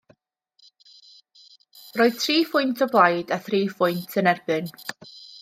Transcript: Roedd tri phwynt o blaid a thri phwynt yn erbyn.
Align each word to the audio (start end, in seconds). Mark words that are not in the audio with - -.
Roedd 2.01 2.17
tri 2.23 2.37
phwynt 2.55 2.81
o 2.87 2.89
blaid 2.95 3.35
a 3.37 3.41
thri 3.49 3.61
phwynt 3.77 4.19
yn 4.23 4.33
erbyn. 4.35 4.75